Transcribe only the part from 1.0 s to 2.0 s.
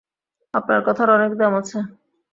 অনেক দাম আছে।